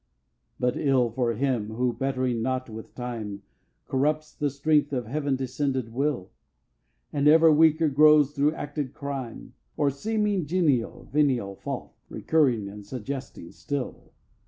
[0.57, 0.57] 2.
[0.61, 3.43] But ill for him who, bettering not with time,
[3.87, 6.31] Corrupts the strength of heaven descended Will,
[7.13, 13.51] And ever weaker grows thro' acted crime, Or seeming genial venial fault, Recurring and suggesting
[13.51, 14.13] still!